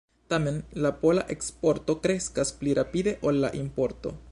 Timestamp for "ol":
3.33-3.41